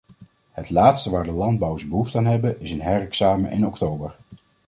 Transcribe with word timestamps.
Het 0.51 0.69
laatste 0.69 1.09
waar 1.09 1.23
de 1.23 1.31
landbouwers 1.31 1.87
behoefte 1.87 2.17
aan 2.17 2.25
hebben 2.25 2.59
is 2.61 2.71
een 2.71 2.81
herexamen 2.81 3.51
in 3.51 3.65
oktober. 3.65 4.15